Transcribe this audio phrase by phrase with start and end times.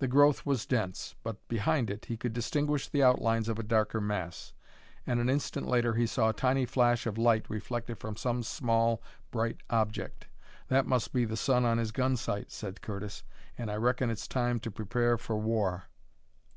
[0.00, 4.00] The growth was dense, but behind it he could distinguish the outlines of a darker
[4.00, 4.52] mass,
[5.06, 9.00] and an instant later he saw a tiny flash of light reflected from some small,
[9.30, 10.26] bright object.
[10.66, 13.22] "That must be the sun on his gun sight," said Curtis,
[13.56, 15.84] "and I reckon it's time to prepare for war."